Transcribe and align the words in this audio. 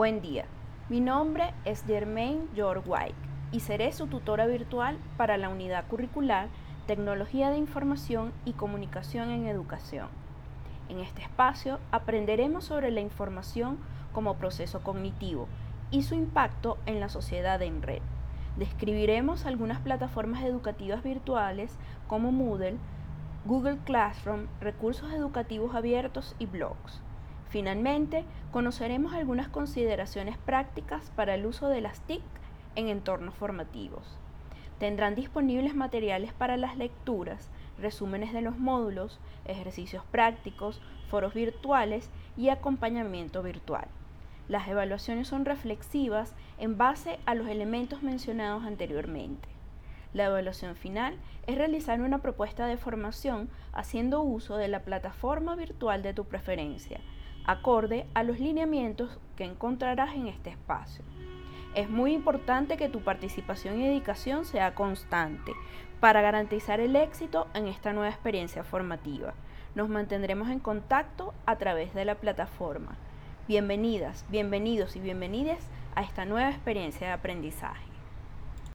Buen 0.00 0.22
día, 0.22 0.46
mi 0.88 0.98
nombre 0.98 1.52
es 1.66 1.84
Germaine 1.84 2.46
George 2.54 2.88
White 2.88 3.14
y 3.52 3.60
seré 3.60 3.92
su 3.92 4.06
tutora 4.06 4.46
virtual 4.46 4.96
para 5.18 5.36
la 5.36 5.50
unidad 5.50 5.86
curricular 5.88 6.48
Tecnología 6.86 7.50
de 7.50 7.58
Información 7.58 8.32
y 8.46 8.54
Comunicación 8.54 9.28
en 9.28 9.46
Educación. 9.46 10.08
En 10.88 11.00
este 11.00 11.20
espacio 11.20 11.80
aprenderemos 11.90 12.64
sobre 12.64 12.90
la 12.90 13.02
información 13.02 13.76
como 14.14 14.36
proceso 14.36 14.82
cognitivo 14.82 15.48
y 15.90 16.02
su 16.02 16.14
impacto 16.14 16.78
en 16.86 16.98
la 16.98 17.10
sociedad 17.10 17.60
en 17.60 17.82
red. 17.82 18.00
Describiremos 18.56 19.44
algunas 19.44 19.80
plataformas 19.80 20.44
educativas 20.44 21.02
virtuales 21.02 21.76
como 22.08 22.32
Moodle, 22.32 22.78
Google 23.44 23.76
Classroom, 23.84 24.46
recursos 24.62 25.12
educativos 25.12 25.74
abiertos 25.74 26.36
y 26.38 26.46
blogs. 26.46 27.02
Finalmente, 27.50 28.24
conoceremos 28.52 29.12
algunas 29.12 29.48
consideraciones 29.48 30.38
prácticas 30.38 31.10
para 31.16 31.34
el 31.34 31.46
uso 31.46 31.68
de 31.68 31.80
las 31.80 32.00
TIC 32.02 32.22
en 32.76 32.88
entornos 32.88 33.34
formativos. 33.34 34.18
Tendrán 34.78 35.16
disponibles 35.16 35.74
materiales 35.74 36.32
para 36.32 36.56
las 36.56 36.76
lecturas, 36.76 37.50
resúmenes 37.76 38.32
de 38.32 38.40
los 38.40 38.56
módulos, 38.56 39.18
ejercicios 39.46 40.04
prácticos, 40.12 40.80
foros 41.08 41.34
virtuales 41.34 42.08
y 42.36 42.50
acompañamiento 42.50 43.42
virtual. 43.42 43.88
Las 44.46 44.68
evaluaciones 44.68 45.26
son 45.26 45.44
reflexivas 45.44 46.34
en 46.56 46.78
base 46.78 47.18
a 47.26 47.34
los 47.34 47.48
elementos 47.48 48.02
mencionados 48.02 48.64
anteriormente. 48.64 49.48
La 50.12 50.26
evaluación 50.26 50.76
final 50.76 51.16
es 51.46 51.58
realizar 51.58 52.00
una 52.00 52.18
propuesta 52.18 52.66
de 52.66 52.76
formación 52.76 53.50
haciendo 53.72 54.22
uso 54.22 54.56
de 54.56 54.68
la 54.68 54.80
plataforma 54.80 55.56
virtual 55.56 56.02
de 56.02 56.14
tu 56.14 56.24
preferencia, 56.24 57.00
acorde 57.44 58.06
a 58.14 58.22
los 58.22 58.38
lineamientos 58.38 59.18
que 59.36 59.44
encontrarás 59.44 60.14
en 60.14 60.26
este 60.26 60.50
espacio. 60.50 61.04
Es 61.74 61.88
muy 61.88 62.12
importante 62.12 62.76
que 62.76 62.88
tu 62.88 63.00
participación 63.00 63.80
y 63.80 63.86
dedicación 63.86 64.44
sea 64.44 64.74
constante 64.74 65.52
para 66.00 66.20
garantizar 66.20 66.80
el 66.80 66.96
éxito 66.96 67.46
en 67.54 67.68
esta 67.68 67.92
nueva 67.92 68.10
experiencia 68.10 68.64
formativa. 68.64 69.34
Nos 69.74 69.88
mantendremos 69.88 70.48
en 70.48 70.58
contacto 70.58 71.32
a 71.46 71.56
través 71.56 71.94
de 71.94 72.04
la 72.04 72.16
plataforma. 72.16 72.96
Bienvenidas, 73.46 74.24
bienvenidos 74.28 74.96
y 74.96 75.00
bienvenidas 75.00 75.68
a 75.94 76.02
esta 76.02 76.24
nueva 76.24 76.50
experiencia 76.50 77.06
de 77.08 77.12
aprendizaje. 77.12 77.89